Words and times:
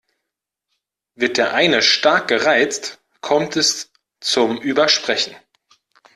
Wird 1.13 1.37
der 1.37 1.53
eine 1.53 1.83
stark 1.83 2.27
gereizt, 2.27 2.99
kommt 3.21 3.55
es 3.55 3.91
zum 4.19 4.59
Übersprechen. 4.59 5.35